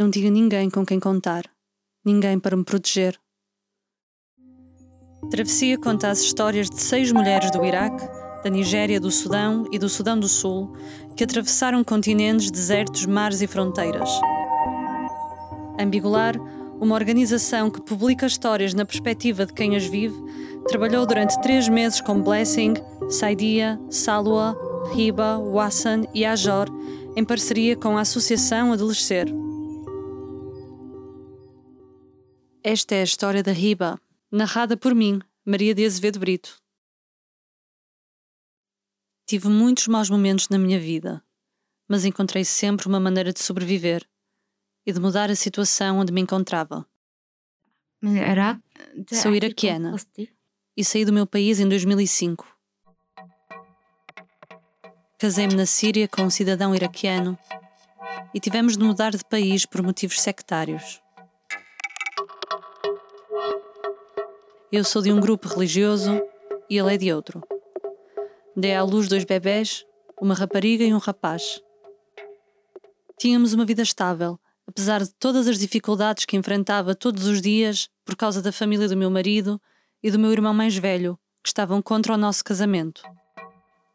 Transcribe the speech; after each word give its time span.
Não 0.00 0.10
tinha 0.10 0.30
ninguém 0.30 0.70
com 0.70 0.82
quem 0.82 0.98
contar, 0.98 1.44
ninguém 2.02 2.40
para 2.40 2.56
me 2.56 2.64
proteger. 2.64 3.20
Travessia 5.30 5.76
conta 5.76 6.08
as 6.08 6.22
histórias 6.22 6.70
de 6.70 6.80
seis 6.80 7.12
mulheres 7.12 7.50
do 7.50 7.62
Iraque, 7.62 8.08
da 8.42 8.48
Nigéria, 8.48 8.98
do 8.98 9.10
Sudão 9.10 9.66
e 9.70 9.78
do 9.78 9.90
Sudão 9.90 10.18
do 10.18 10.26
Sul 10.26 10.74
que 11.14 11.22
atravessaram 11.22 11.84
continentes, 11.84 12.50
desertos, 12.50 13.04
mares 13.04 13.42
e 13.42 13.46
fronteiras. 13.46 14.08
Ambigular, 15.78 16.34
uma 16.80 16.94
organização 16.94 17.70
que 17.70 17.82
publica 17.82 18.24
histórias 18.24 18.72
na 18.72 18.86
perspectiva 18.86 19.44
de 19.44 19.52
quem 19.52 19.76
as 19.76 19.84
vive, 19.84 20.16
trabalhou 20.66 21.04
durante 21.04 21.38
três 21.42 21.68
meses 21.68 22.00
com 22.00 22.22
Blessing, 22.22 22.72
Saidia, 23.10 23.78
Salwa, 23.90 24.56
Riba, 24.94 25.36
Wassan 25.36 26.04
e 26.14 26.24
Ajor, 26.24 26.70
em 27.14 27.22
parceria 27.22 27.76
com 27.76 27.98
a 27.98 28.00
Associação 28.00 28.72
Adolescer. 28.72 29.30
Esta 32.62 32.94
é 32.94 33.00
a 33.00 33.04
história 33.04 33.42
da 33.42 33.52
Riba, 33.52 33.98
narrada 34.30 34.76
por 34.76 34.94
mim, 34.94 35.18
Maria 35.46 35.74
de 35.74 35.82
Azevedo 35.82 36.18
Brito. 36.18 36.60
Tive 39.26 39.48
muitos 39.48 39.88
maus 39.88 40.10
momentos 40.10 40.50
na 40.50 40.58
minha 40.58 40.78
vida, 40.78 41.24
mas 41.88 42.04
encontrei 42.04 42.44
sempre 42.44 42.86
uma 42.86 43.00
maneira 43.00 43.32
de 43.32 43.40
sobreviver 43.40 44.06
e 44.84 44.92
de 44.92 45.00
mudar 45.00 45.30
a 45.30 45.36
situação 45.36 46.00
onde 46.00 46.12
me 46.12 46.20
encontrava. 46.20 46.86
Sou 49.10 49.34
iraquiana 49.34 49.96
e 50.76 50.84
saí 50.84 51.06
do 51.06 51.14
meu 51.14 51.26
país 51.26 51.60
em 51.60 51.68
2005. 51.68 52.46
Casei-me 55.18 55.54
na 55.54 55.64
Síria 55.64 56.06
com 56.06 56.22
um 56.24 56.30
cidadão 56.30 56.74
iraquiano 56.74 57.38
e 58.34 58.40
tivemos 58.40 58.76
de 58.76 58.84
mudar 58.84 59.12
de 59.12 59.24
país 59.24 59.64
por 59.64 59.82
motivos 59.82 60.20
sectários. 60.20 61.00
Eu 64.72 64.84
sou 64.84 65.02
de 65.02 65.12
um 65.12 65.18
grupo 65.18 65.48
religioso 65.48 66.22
e 66.68 66.78
ele 66.78 66.94
é 66.94 66.96
de 66.96 67.12
outro. 67.12 67.42
Dei 68.56 68.72
à 68.72 68.84
luz 68.84 69.08
dois 69.08 69.24
bebés, 69.24 69.84
uma 70.22 70.32
rapariga 70.32 70.84
e 70.84 70.94
um 70.94 70.98
rapaz. 70.98 71.60
Tínhamos 73.18 73.52
uma 73.52 73.64
vida 73.64 73.82
estável, 73.82 74.38
apesar 74.68 75.02
de 75.02 75.12
todas 75.14 75.48
as 75.48 75.58
dificuldades 75.58 76.24
que 76.24 76.36
enfrentava 76.36 76.94
todos 76.94 77.26
os 77.26 77.42
dias 77.42 77.90
por 78.04 78.14
causa 78.14 78.40
da 78.40 78.52
família 78.52 78.86
do 78.86 78.96
meu 78.96 79.10
marido 79.10 79.60
e 80.00 80.08
do 80.08 80.20
meu 80.20 80.30
irmão 80.30 80.54
mais 80.54 80.76
velho, 80.76 81.18
que 81.42 81.48
estavam 81.48 81.82
contra 81.82 82.14
o 82.14 82.16
nosso 82.16 82.44
casamento. 82.44 83.02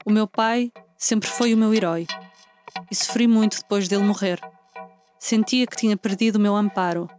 O 0.05 0.11
meu 0.11 0.27
pai 0.27 0.73
sempre 0.97 1.29
foi 1.29 1.53
o 1.53 1.57
meu 1.57 1.73
herói 1.73 2.05
e 2.91 2.95
sofri 2.95 3.27
muito 3.27 3.61
depois 3.61 3.87
dele 3.87 4.03
morrer. 4.03 4.41
Sentia 5.17 5.65
que 5.65 5.77
tinha 5.77 5.95
perdido 5.95 6.35
o 6.35 6.41
meu 6.41 6.53
amparo 6.53 7.09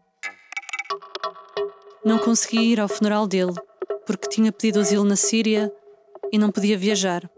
não 2.06 2.20
consegui 2.20 2.60
ir 2.60 2.78
ao 2.78 2.86
funeral 2.86 3.26
dele 3.26 3.52
porque 4.06 4.28
tinha 4.28 4.52
pedido 4.52 4.78
asilo 4.78 5.02
na 5.02 5.16
Síria 5.16 5.72
e 6.32 6.38
não 6.38 6.52
podia 6.52 6.78
viajar. 6.78 7.28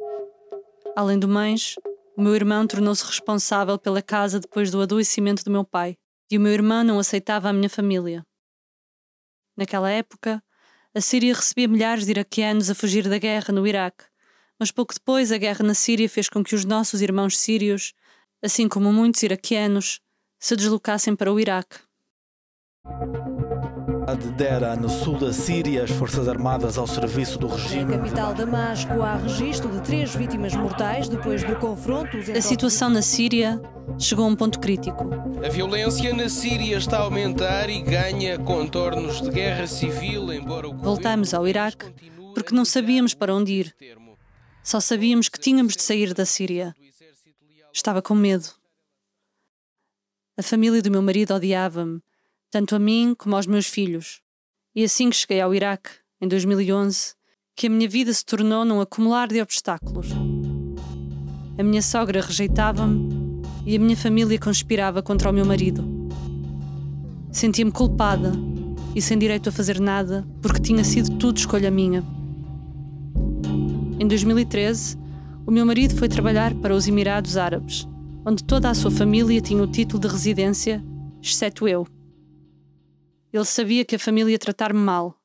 Além 0.94 1.18
do 1.18 1.26
mais, 1.26 1.76
o 2.14 2.20
meu 2.20 2.34
irmão 2.34 2.66
tornou-se 2.66 3.02
responsável 3.02 3.78
pela 3.78 4.02
casa 4.02 4.38
depois 4.38 4.70
do 4.70 4.82
adoecimento 4.82 5.42
do 5.42 5.50
meu 5.50 5.64
pai 5.64 5.96
e 6.30 6.36
o 6.36 6.40
meu 6.40 6.52
irmão 6.52 6.84
não 6.84 6.98
aceitava 6.98 7.48
a 7.48 7.52
minha 7.52 7.70
família. 7.70 8.22
Naquela 9.56 9.90
época, 9.90 10.42
a 10.94 11.00
Síria 11.00 11.34
recebia 11.34 11.66
milhares 11.66 12.04
de 12.04 12.10
iraquianos 12.10 12.68
a 12.68 12.74
fugir 12.74 13.08
da 13.08 13.16
guerra 13.16 13.54
no 13.54 13.66
Iraque, 13.66 14.04
mas 14.58 14.70
pouco 14.70 14.92
depois 14.92 15.32
a 15.32 15.38
guerra 15.38 15.64
na 15.64 15.72
Síria 15.72 16.10
fez 16.10 16.28
com 16.28 16.44
que 16.44 16.54
os 16.54 16.66
nossos 16.66 17.00
irmãos 17.00 17.38
sírios, 17.38 17.94
assim 18.42 18.68
como 18.68 18.92
muitos 18.92 19.22
iraquianos, 19.22 19.98
se 20.38 20.54
deslocassem 20.54 21.16
para 21.16 21.32
o 21.32 21.40
Iraque 21.40 21.78
de 24.14 24.28
Dera, 24.30 24.74
no 24.76 24.88
sul 24.88 25.18
da 25.18 25.32
Síria, 25.32 25.84
as 25.84 25.90
Forças 25.90 26.28
Armadas 26.28 26.78
ao 26.78 26.86
serviço 26.86 27.38
do 27.38 27.46
regime. 27.46 27.96
Na 27.96 27.98
capital 27.98 28.34
Damasco 28.34 29.02
há 29.02 29.16
registro 29.16 29.70
de 29.70 29.80
três 29.82 30.14
vítimas 30.14 30.54
mortais 30.54 31.08
depois 31.08 31.42
do 31.44 31.56
confronto. 31.56 32.16
A 32.36 32.40
situação 32.40 32.88
na 32.88 33.02
Síria 33.02 33.60
chegou 33.98 34.24
a 34.24 34.28
um 34.28 34.36
ponto 34.36 34.58
crítico. 34.58 35.08
A 35.44 35.48
violência 35.48 36.14
na 36.14 36.28
Síria 36.28 36.76
está 36.76 36.98
a 36.98 37.02
aumentar 37.02 37.68
e 37.68 37.80
ganha 37.82 38.38
contornos 38.38 39.20
de 39.20 39.30
guerra 39.30 39.66
civil, 39.66 40.32
embora 40.32 40.68
o 40.68 40.76
Voltámos 40.76 41.34
ao 41.34 41.46
Iraque 41.46 41.92
porque 42.34 42.54
não 42.54 42.64
sabíamos 42.64 43.14
para 43.14 43.34
onde 43.34 43.52
ir. 43.52 43.76
Só 44.62 44.80
sabíamos 44.80 45.28
que 45.28 45.40
tínhamos 45.40 45.74
de 45.74 45.82
sair 45.82 46.14
da 46.14 46.24
Síria. 46.24 46.74
Estava 47.72 48.00
com 48.00 48.14
medo. 48.14 48.48
A 50.36 50.42
família 50.42 50.80
do 50.80 50.90
meu 50.90 51.02
marido 51.02 51.34
odiava-me 51.34 52.00
tanto 52.50 52.74
a 52.74 52.78
mim 52.78 53.14
como 53.16 53.36
aos 53.36 53.46
meus 53.46 53.66
filhos. 53.66 54.20
E 54.74 54.84
assim 54.84 55.10
que 55.10 55.16
cheguei 55.16 55.40
ao 55.40 55.54
Iraque, 55.54 55.90
em 56.20 56.28
2011, 56.28 57.14
que 57.56 57.66
a 57.66 57.70
minha 57.70 57.88
vida 57.88 58.12
se 58.12 58.24
tornou 58.24 58.64
num 58.64 58.80
acumular 58.80 59.28
de 59.28 59.40
obstáculos. 59.40 60.08
A 61.58 61.62
minha 61.62 61.82
sogra 61.82 62.20
rejeitava-me 62.20 63.42
e 63.66 63.76
a 63.76 63.78
minha 63.78 63.96
família 63.96 64.38
conspirava 64.38 65.02
contra 65.02 65.30
o 65.30 65.32
meu 65.32 65.44
marido. 65.44 65.84
Sentia-me 67.32 67.72
culpada 67.72 68.32
e 68.94 69.02
sem 69.02 69.18
direito 69.18 69.48
a 69.48 69.52
fazer 69.52 69.80
nada 69.80 70.26
porque 70.40 70.60
tinha 70.60 70.84
sido 70.84 71.18
tudo 71.18 71.38
escolha 71.38 71.70
minha. 71.70 72.04
Em 73.98 74.06
2013, 74.06 74.96
o 75.44 75.50
meu 75.50 75.66
marido 75.66 75.96
foi 75.96 76.08
trabalhar 76.08 76.54
para 76.54 76.74
os 76.74 76.86
Emirados 76.86 77.36
Árabes, 77.36 77.88
onde 78.24 78.44
toda 78.44 78.70
a 78.70 78.74
sua 78.74 78.90
família 78.90 79.40
tinha 79.40 79.62
o 79.62 79.66
título 79.66 80.00
de 80.00 80.08
residência, 80.08 80.82
exceto 81.20 81.66
eu. 81.66 81.86
Ele 83.31 83.45
sabia 83.45 83.83
que 83.85 83.95
a 83.95 83.99
família 83.99 84.31
ia 84.31 84.39
tratar-me 84.39 84.79
mal, 84.79 85.19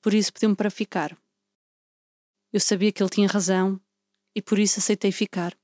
por 0.00 0.14
isso 0.14 0.32
pediu-me 0.32 0.54
para 0.54 0.70
ficar. 0.70 1.16
Eu 2.52 2.60
sabia 2.60 2.92
que 2.92 3.02
ele 3.02 3.10
tinha 3.10 3.28
razão 3.28 3.80
e 4.34 4.40
por 4.40 4.58
isso 4.58 4.78
aceitei 4.78 5.12
ficar. 5.12 5.56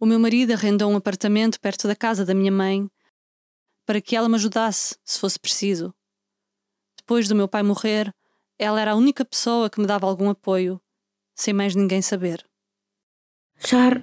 O 0.00 0.06
meu 0.06 0.18
marido 0.18 0.52
arrendou 0.52 0.90
um 0.90 0.96
apartamento 0.96 1.60
perto 1.60 1.86
da 1.86 1.94
casa 1.94 2.24
da 2.24 2.34
minha 2.34 2.50
mãe 2.50 2.90
para 3.86 4.00
que 4.00 4.16
ela 4.16 4.28
me 4.28 4.34
ajudasse 4.34 4.96
se 5.04 5.18
fosse 5.18 5.38
preciso. 5.38 5.94
Depois 6.96 7.28
do 7.28 7.34
meu 7.34 7.46
pai 7.46 7.62
morrer, 7.62 8.12
ela 8.58 8.80
era 8.80 8.92
a 8.92 8.96
única 8.96 9.24
pessoa 9.24 9.68
que 9.68 9.80
me 9.80 9.86
dava 9.86 10.06
algum 10.06 10.28
apoio, 10.30 10.80
sem 11.34 11.52
mais 11.52 11.74
ninguém 11.74 12.02
saber. 12.02 12.44
شهر 13.64 14.02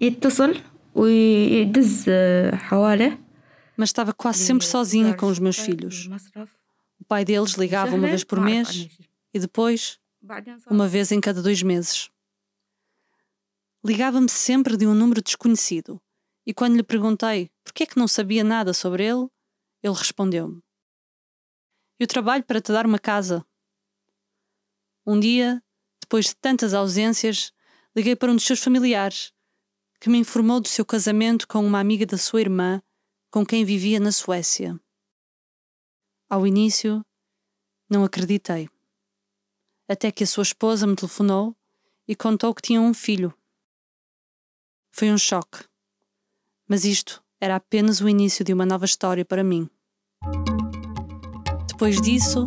يتصل 0.00 0.62
ويدز 0.94 2.10
حواله 2.52 3.18
mas 3.77 3.89
estava 3.89 4.13
quase 4.13 4.39
sempre 4.39 4.65
sozinha 4.65 5.15
com 5.15 5.27
os 5.27 5.39
meus 5.39 5.57
filhos. 5.57 6.09
O 6.99 7.05
pai 7.05 7.25
deles 7.25 7.53
ligava 7.53 7.95
uma 7.95 8.07
vez 8.07 8.23
por 8.23 8.39
mês 8.39 8.87
e 9.33 9.39
depois 9.39 9.99
uma 10.69 10.87
vez 10.87 11.11
em 11.11 11.19
cada 11.19 11.41
dois 11.41 11.63
meses. 11.63 12.09
Ligava-me 13.83 14.29
sempre 14.29 14.77
de 14.77 14.85
um 14.85 14.93
número 14.93 15.21
desconhecido 15.21 15.99
e 16.45 16.53
quando 16.53 16.75
lhe 16.75 16.83
perguntei 16.83 17.49
por 17.63 17.73
que 17.73 17.83
é 17.83 17.85
que 17.85 17.97
não 17.97 18.07
sabia 18.07 18.43
nada 18.43 18.73
sobre 18.73 19.05
ele, 19.05 19.27
ele 19.81 19.93
respondeu-me: 19.93 20.61
Eu 21.99 22.07
trabalho 22.07 22.43
para 22.43 22.61
te 22.61 22.71
dar 22.71 22.85
uma 22.85 22.99
casa. 22.99 23.45
Um 25.05 25.19
dia, 25.19 25.63
depois 25.99 26.27
de 26.27 26.35
tantas 26.35 26.73
ausências, 26.73 27.51
liguei 27.95 28.15
para 28.15 28.31
um 28.31 28.35
dos 28.35 28.45
seus 28.45 28.59
familiares, 28.59 29.33
que 29.99 30.09
me 30.09 30.19
informou 30.19 30.59
do 30.59 30.67
seu 30.67 30.85
casamento 30.85 31.47
com 31.47 31.65
uma 31.65 31.79
amiga 31.79 32.05
da 32.05 32.17
sua 32.17 32.41
irmã 32.41 32.81
com 33.31 33.45
quem 33.45 33.63
vivia 33.63 33.97
na 33.97 34.11
Suécia. 34.11 34.77
Ao 36.29 36.45
início, 36.45 37.01
não 37.89 38.03
acreditei. 38.03 38.69
Até 39.87 40.11
que 40.11 40.25
a 40.25 40.27
sua 40.27 40.43
esposa 40.43 40.85
me 40.85 40.97
telefonou 40.97 41.55
e 42.05 42.13
contou 42.13 42.53
que 42.53 42.61
tinha 42.61 42.81
um 42.81 42.93
filho. 42.93 43.33
Foi 44.91 45.09
um 45.09 45.17
choque. 45.17 45.63
Mas 46.67 46.83
isto 46.83 47.23
era 47.39 47.55
apenas 47.55 48.01
o 48.01 48.09
início 48.09 48.43
de 48.43 48.53
uma 48.53 48.65
nova 48.65 48.83
história 48.83 49.23
para 49.23 49.45
mim. 49.45 49.69
Depois 51.69 52.01
disso, 52.01 52.43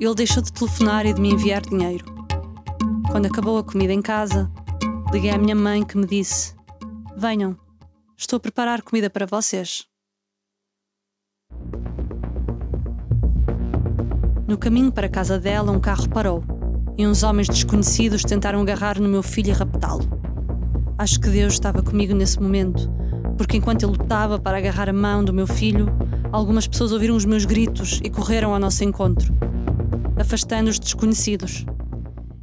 ele 0.00 0.14
deixou 0.14 0.42
de 0.42 0.52
telefonar 0.52 1.06
e 1.06 1.12
de 1.12 1.20
me 1.20 1.32
enviar 1.32 1.60
dinheiro. 1.60 2.04
Quando 3.10 3.26
acabou 3.26 3.58
a 3.58 3.64
comida 3.64 3.92
em 3.92 4.00
casa, 4.00 4.48
liguei 5.12 5.30
à 5.30 5.38
minha 5.38 5.56
mãe 5.56 5.84
que 5.84 5.96
me 5.96 6.06
disse: 6.06 6.54
Venham, 7.16 7.58
estou 8.16 8.36
a 8.36 8.40
preparar 8.40 8.80
comida 8.80 9.10
para 9.10 9.26
vocês. 9.26 9.92
No 14.46 14.58
caminho 14.58 14.92
para 14.92 15.06
a 15.06 15.10
casa 15.10 15.38
dela, 15.38 15.72
um 15.72 15.80
carro 15.80 16.06
parou 16.10 16.44
e 16.98 17.06
uns 17.06 17.22
homens 17.22 17.48
desconhecidos 17.48 18.22
tentaram 18.22 18.60
agarrar 18.60 19.00
no 19.00 19.08
meu 19.08 19.22
filho 19.22 19.48
e 19.48 19.52
raptá-lo. 19.52 20.04
Acho 20.98 21.18
que 21.18 21.30
Deus 21.30 21.54
estava 21.54 21.82
comigo 21.82 22.14
nesse 22.14 22.40
momento, 22.40 22.90
porque 23.38 23.56
enquanto 23.56 23.84
eu 23.84 23.88
lutava 23.88 24.38
para 24.38 24.58
agarrar 24.58 24.90
a 24.90 24.92
mão 24.92 25.24
do 25.24 25.32
meu 25.32 25.46
filho, 25.46 25.88
algumas 26.30 26.66
pessoas 26.66 26.92
ouviram 26.92 27.16
os 27.16 27.24
meus 27.24 27.46
gritos 27.46 28.00
e 28.04 28.10
correram 28.10 28.52
ao 28.52 28.60
nosso 28.60 28.84
encontro, 28.84 29.34
afastando 30.20 30.68
os 30.68 30.78
desconhecidos, 30.78 31.64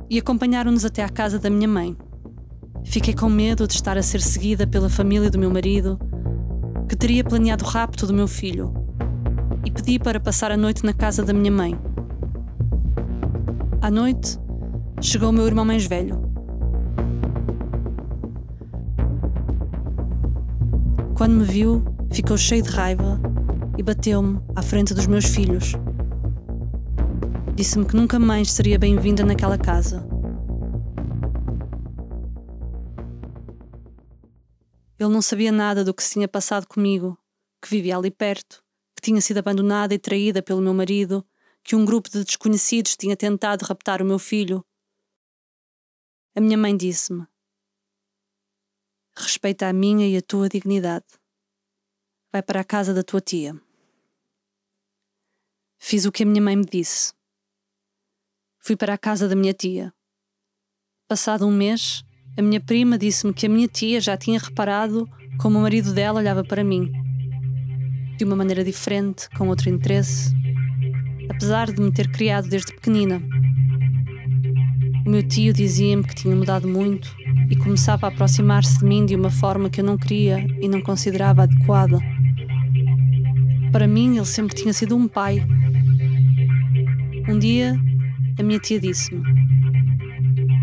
e 0.10 0.18
acompanharam-nos 0.18 0.84
até 0.84 1.04
à 1.04 1.10
casa 1.10 1.38
da 1.38 1.52
minha 1.52 1.68
mãe. 1.68 1.96
Fiquei 2.84 3.14
com 3.14 3.30
medo 3.30 3.68
de 3.68 3.76
estar 3.76 3.96
a 3.96 4.02
ser 4.02 4.22
seguida 4.22 4.66
pela 4.66 4.90
família 4.90 5.30
do 5.30 5.38
meu 5.38 5.52
marido, 5.52 6.00
que 6.90 6.96
teria 6.96 7.24
planeado 7.24 7.64
o 7.64 7.68
rapto 7.68 8.08
do 8.08 8.14
meu 8.14 8.28
filho 8.28 8.74
e 9.64 9.70
pedi 9.70 10.00
para 10.00 10.20
passar 10.20 10.52
a 10.52 10.58
noite 10.58 10.84
na 10.84 10.94
casa 10.94 11.24
da 11.24 11.32
minha 11.32 11.52
mãe. 11.52 11.91
À 13.82 13.90
noite, 13.90 14.38
chegou 15.02 15.30
o 15.30 15.34
meu 15.34 15.48
irmão 15.48 15.66
mais 15.66 15.88
velho. 15.88 16.22
Quando 21.18 21.34
me 21.34 21.44
viu, 21.44 21.84
ficou 22.12 22.38
cheio 22.38 22.62
de 22.62 22.70
raiva 22.70 23.20
e 23.80 23.82
bateu-me 23.82 24.40
à 24.56 24.62
frente 24.62 24.94
dos 24.94 25.08
meus 25.08 25.26
filhos. 25.26 25.74
Disse-me 27.56 27.84
que 27.84 27.96
nunca 27.96 28.20
mais 28.20 28.52
seria 28.52 28.78
bem-vinda 28.78 29.26
naquela 29.26 29.58
casa. 29.58 30.08
Ele 35.00 35.10
não 35.10 35.24
sabia 35.24 35.52
nada 35.52 35.84
do 35.84 35.92
que 35.92 36.04
se 36.04 36.14
tinha 36.14 36.28
passado 36.28 36.68
comigo, 36.68 37.18
que 37.60 37.68
vivia 37.68 37.98
ali 37.98 38.12
perto, 38.12 38.64
que 38.96 39.02
tinha 39.02 39.20
sido 39.22 39.40
abandonada 39.40 39.96
e 39.96 39.98
traída 39.98 40.44
pelo 40.44 40.62
meu 40.62 40.76
marido, 40.76 41.26
que 41.64 41.76
um 41.76 41.86
grupo 41.86 42.10
de 42.10 42.24
desconhecidos 42.24 42.96
tinha 42.96 43.16
tentado 43.16 43.66
raptar 43.66 44.02
o 44.02 44.06
meu 44.06 44.20
filho. 44.20 44.66
A 46.36 46.42
minha 46.42 46.58
mãe 46.58 46.76
disse-me: 46.76 47.26
Respeita 49.16 49.68
a 49.68 49.74
minha 49.74 50.08
e 50.08 50.18
a 50.18 50.22
tua 50.22 50.48
dignidade. 50.48 51.06
Vai 52.32 52.42
para 52.42 52.62
a 52.62 52.64
casa 52.64 52.94
da 52.94 53.04
tua 53.04 53.20
tia. 53.20 53.60
Fiz 55.78 56.06
o 56.06 56.12
que 56.12 56.24
a 56.24 56.26
minha 56.26 56.42
mãe 56.42 56.56
me 56.56 56.66
disse. 56.66 57.14
Fui 58.60 58.78
para 58.78 58.94
a 58.94 58.98
casa 58.98 59.28
da 59.28 59.36
minha 59.36 59.54
tia. 59.54 59.94
Passado 61.08 61.46
um 61.46 61.52
mês, 61.52 62.04
a 62.38 62.42
minha 62.42 62.62
prima 62.62 62.98
disse-me 62.98 63.34
que 63.34 63.46
a 63.46 63.50
minha 63.50 63.68
tia 63.68 64.00
já 64.00 64.16
tinha 64.16 64.40
reparado 64.40 65.06
como 65.42 65.58
o 65.58 65.62
marido 65.62 65.94
dela 65.94 66.20
olhava 66.20 66.44
para 66.44 66.64
mim. 66.64 66.90
De 68.18 68.24
uma 68.24 68.36
maneira 68.36 68.64
diferente, 68.64 69.30
com 69.32 69.50
outro 69.50 69.70
interesse, 69.70 70.34
apesar 71.31 71.73
de 71.73 71.81
me 71.81 71.93
ter 71.93 72.09
criado 72.09 72.49
desde 72.49 72.73
pequenina. 72.73 73.21
O 75.07 75.11
meu 75.11 75.23
tio 75.23 75.53
dizia-me 75.53 76.03
que 76.03 76.15
tinha 76.15 76.35
mudado 76.35 76.67
muito 76.67 77.15
e 77.49 77.55
começava 77.57 78.07
a 78.07 78.11
aproximar-se 78.11 78.81
de 78.81 78.85
mim 78.85 79.07
de 79.07 79.15
uma 79.15 79.31
forma 79.31 79.71
que 79.71 79.81
eu 79.81 79.85
não 79.85 79.97
queria 79.97 80.45
e 80.61 80.69
não 80.69 80.81
considerava 80.81 81.45
adequada. 81.45 81.99
Para 83.71 83.87
mim, 83.87 84.17
ele 84.17 84.27
sempre 84.27 84.57
tinha 84.57 84.73
sido 84.73 84.97
um 84.97 85.07
pai. 85.07 85.47
Um 87.29 87.39
dia, 87.39 87.79
a 88.39 88.43
minha 88.43 88.59
tia 88.59 88.81
disse-me: 88.81 89.23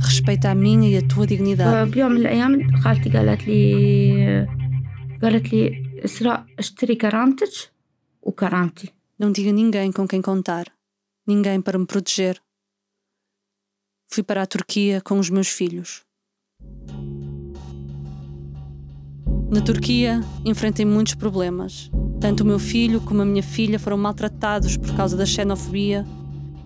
Respeita 0.01 0.49
a 0.51 0.55
minha 0.55 0.89
e 0.89 0.97
a 0.97 1.01
tua 1.01 1.25
dignidade. 1.27 1.91
بيوم 1.91 2.11
من 2.11 2.17
الأيام 2.17 2.75
خالتي 2.75 3.09
قالت 3.09 3.47
لي 3.47 4.47
قالت 5.21 5.53
لي 5.53 5.83
إسراء 6.05 6.45
اشتري 6.59 6.95
كرامتك 6.95 7.49
وكرامتي 8.21 8.93
Não 9.18 9.32
tinha 9.32 9.52
ninguém 9.52 9.90
com 9.90 10.06
quem 10.06 10.22
contar, 10.22 10.72
ninguém 11.26 11.60
para 11.60 11.76
me 11.76 11.84
proteger. 11.84 12.40
Fui 14.08 14.22
para 14.22 14.42
a 14.42 14.46
Turquia 14.46 15.00
com 15.00 15.18
os 15.18 15.28
meus 15.28 15.48
filhos. 15.48 16.04
Na 19.50 19.60
Turquia, 19.60 20.20
enfrentei 20.44 20.84
muitos 20.84 21.14
problemas. 21.14 21.90
Tanto 22.20 22.44
o 22.44 22.46
meu 22.46 22.60
filho 22.60 23.00
como 23.00 23.20
a 23.22 23.24
minha 23.24 23.42
filha 23.42 23.80
foram 23.80 23.98
maltratados 23.98 24.76
por 24.76 24.94
causa 24.94 25.16
da 25.16 25.26
xenofobia 25.26 26.06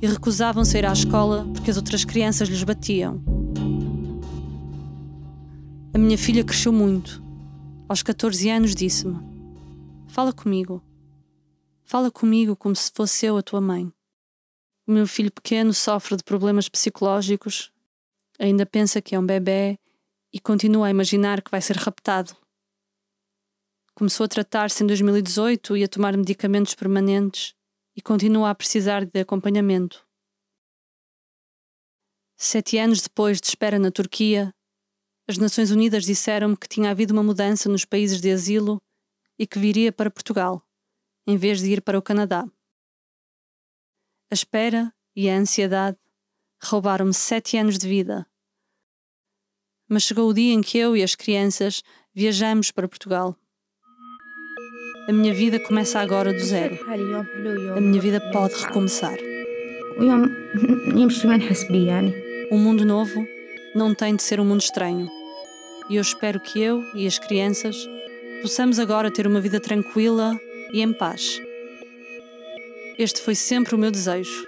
e 0.03 0.07
recusavam-se 0.07 0.77
a 0.77 0.81
ir 0.81 0.87
à 0.87 0.93
escola 0.93 1.49
porque 1.55 1.71
as 1.71 1.79
outras 1.79 2.05
crianças 2.05 2.51
lhes 2.51 2.63
batiam. 2.63 3.23
A 5.95 5.97
minha 5.97 6.19
filha 6.19 6.45
cresceu 6.45 6.73
muito. 6.73 7.23
Aos 7.89 8.03
14 8.03 8.51
anos 8.51 8.75
disse-me: 8.75 9.17
Fala 10.07 10.35
comigo. 10.35 10.83
Fala 11.93 12.11
comigo 12.11 12.57
como 12.57 12.75
se 12.75 12.91
fosse 12.91 13.27
eu 13.27 13.37
a 13.37 13.43
tua 13.43 13.61
mãe. 13.61 13.93
O 14.87 14.93
meu 14.93 15.07
filho 15.07 15.31
pequeno 15.31 15.75
sofre 15.75 16.17
de 16.17 16.25
problemas 16.25 16.67
psicológicos, 16.67 17.71
ainda 18.39 18.65
pensa 18.65 19.03
que 19.03 19.15
é 19.15 19.19
um 19.19 19.27
bebê 19.27 19.79
e 20.33 20.41
continua 20.41 20.87
a 20.87 20.91
imaginar 20.91 21.43
que 21.43 21.51
vai 21.51 21.61
ser 21.61 21.77
raptado. 21.77 22.35
Começou 23.95 24.25
a 24.25 24.29
tratar-se 24.29 24.83
em 24.83 24.87
2018 24.87 25.77
e 25.77 25.85
a 25.85 25.89
tomar 25.89 26.17
medicamentos 26.17 26.75
permanentes 26.75 27.55
e 27.95 28.01
continua 28.01 28.49
a 28.49 28.55
precisar 28.55 29.05
de 29.05 29.21
acompanhamento. 29.21 30.03
Sete 32.39 32.79
anos 32.79 33.03
depois 33.03 33.39
de 33.39 33.49
espera 33.49 33.79
na 33.79 33.91
Turquia, 33.91 34.51
as 35.29 35.37
Nações 35.37 35.71
Unidas 35.71 36.07
disseram-me 36.07 36.57
que 36.57 36.67
tinha 36.67 36.91
havido 36.91 37.13
uma 37.13 37.23
mudança 37.23 37.69
nos 37.69 37.85
países 37.85 38.19
de 38.19 38.31
asilo 38.31 38.81
e 39.39 39.47
que 39.47 39.59
viria 39.59 39.93
para 39.93 40.11
Portugal, 40.11 40.67
em 41.27 41.37
vez 41.37 41.61
de 41.61 41.73
ir 41.73 41.83
para 41.83 41.99
o 41.99 42.03
Canadá. 42.03 42.45
A 44.31 44.35
espera 44.35 44.93
e 45.15 45.29
a 45.29 45.37
ansiedade 45.37 45.99
roubaram-me 46.63 47.15
sete 47.15 47.57
anos 47.57 47.79
de 47.79 47.89
vida. 47.89 48.27
Mas 49.89 50.05
chegou 50.05 50.29
o 50.29 50.35
dia 50.35 50.53
em 50.53 50.63
que 50.63 50.79
eu 50.79 50.97
e 50.97 51.03
as 51.03 51.15
crianças 51.15 51.83
viajamos 52.15 52.71
para 52.71 52.89
Portugal. 52.89 53.37
A 55.09 55.13
minha 55.13 55.35
vida 55.35 55.59
começa 55.61 56.01
agora 56.01 56.33
do 56.33 56.41
zero. 56.41 56.79
A 57.77 57.81
minha 57.81 58.01
vida 58.01 58.21
pode 58.33 58.55
recomeçar. 58.55 59.19
O 62.51 62.57
mundo 62.57 62.85
novo 62.85 63.27
não 63.75 63.95
tem 63.95 64.15
de 64.15 64.23
ser 64.23 64.41
um 64.41 64.45
mundo 64.45 64.61
estranho. 64.61 65.09
E 65.91 65.97
eu 65.97 66.03
espero 66.03 66.41
que 66.41 66.61
eu 66.61 66.83
e 66.95 67.07
as 67.07 67.19
crianças 67.19 67.77
possamos 68.41 68.79
agora 68.79 69.11
ter 69.11 69.27
uma 69.27 69.41
vida 69.41 69.61
tranquila, 69.61 70.39
e 70.73 70.81
em 70.81 70.93
paz. 70.93 71.41
Este 72.99 73.21
foi 73.21 73.35
sempre 73.35 73.75
o 73.75 73.79
meu 73.79 73.91
desejo. 73.91 74.47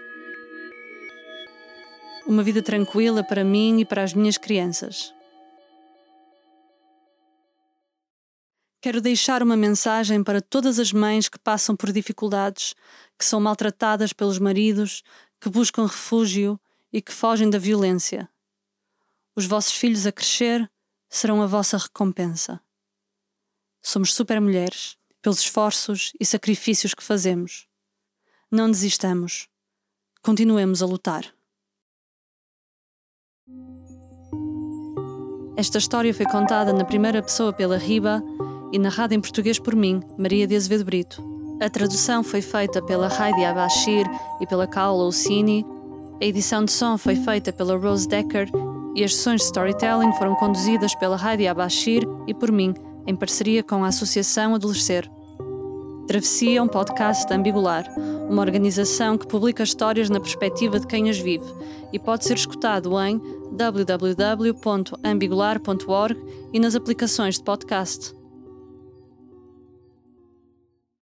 Uma 2.27 2.43
vida 2.43 2.63
tranquila 2.63 3.23
para 3.23 3.45
mim 3.45 3.81
e 3.81 3.85
para 3.85 4.03
as 4.03 4.15
minhas 4.15 4.39
crianças. 4.39 5.15
Quero 8.81 9.01
deixar 9.01 9.43
uma 9.43 9.57
mensagem 9.57 10.23
para 10.23 10.41
todas 10.41 10.79
as 10.79 10.93
mães 10.93 11.29
que 11.29 11.39
passam 11.39 11.75
por 11.77 11.93
dificuldades, 11.93 12.75
que 13.19 13.25
são 13.25 13.41
maltratadas 13.41 14.13
pelos 14.13 14.39
maridos, 14.39 15.03
que 15.41 15.49
buscam 15.49 15.87
refúgio 15.87 16.59
e 16.93 17.01
que 17.01 17.13
fogem 17.13 17.49
da 17.49 17.59
violência. 17.59 18.29
Os 19.37 19.47
vossos 19.47 19.73
filhos 19.73 20.07
a 20.07 20.13
crescer 20.13 20.71
serão 21.09 21.43
a 21.43 21.47
vossa 21.47 21.77
recompensa. 21.77 22.61
Somos 23.83 24.15
supermulheres 24.15 24.97
pelos 25.25 25.41
esforços 25.41 26.13
e 26.21 26.27
sacrifícios 26.27 26.93
que 26.93 27.03
fazemos. 27.03 27.67
Não 28.53 28.71
desistamos. 28.71 29.49
Continuemos 30.23 30.83
a 30.83 30.87
lutar. 30.87 31.25
Esta 35.57 35.79
história 35.79 36.13
foi 36.13 36.27
contada 36.27 36.75
na 36.75 36.85
primeira 36.85 37.23
pessoa 37.23 37.55
pela 37.55 37.79
Riba 37.79 38.23
e 38.71 38.79
narrada 38.79 39.15
em 39.15 39.21
português 39.21 39.59
por 39.59 39.75
mim, 39.75 40.03
Maria 40.19 40.47
de 40.47 40.57
Azevedo 40.57 40.85
Brito. 40.85 41.25
A 41.59 41.71
tradução 41.71 42.23
foi 42.23 42.43
feita 42.43 42.83
pela 42.83 43.09
Heidi 43.09 43.47
Abashir 43.47 44.05
e 44.43 44.47
pela 44.47 44.67
Kaola 44.67 45.05
Ossini. 45.05 45.65
A 46.21 46.25
edição 46.25 46.67
de 46.67 46.73
som 46.73 46.99
foi 46.99 47.17
feita 47.17 47.51
pela 47.51 47.79
Rose 47.79 48.07
Decker 48.07 48.51
e 48.95 49.03
as 49.03 49.15
sessões 49.15 49.41
de 49.41 49.47
storytelling 49.47 50.13
foram 50.19 50.35
conduzidas 50.35 50.95
pela 50.97 51.17
Heidi 51.17 51.49
Abashir 51.49 52.03
e 52.27 52.35
por 52.35 52.53
mim, 52.53 52.75
em 53.07 53.17
parceria 53.17 53.63
com 53.63 53.85
a 53.85 53.89
Associação 53.89 54.55
Adolescer. 54.55 55.14
Travessia 56.07 56.59
é 56.59 56.63
um 56.63 56.69
podcast 56.69 57.33
ambigular, 57.33 57.91
uma 58.29 58.43
organização 58.43 59.17
que 59.17 59.27
publica 59.27 59.63
histórias 59.63 60.11
na 60.11 60.21
perspectiva 60.21 60.79
de 60.79 60.87
quem 60.87 61.09
as 61.09 61.17
vive 61.19 61.47
e 61.93 61.99
pode 61.99 62.25
ser 62.25 62.35
escutado 62.35 62.91
em 63.01 63.19
www.ambigular.org 63.53 66.19
e 66.53 66.61
nas 66.61 66.75
aplicações 66.75 67.37
de 67.37 67.45
podcast. 67.45 68.15